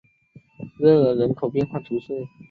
[0.79, 2.27] 热尔人口变化图示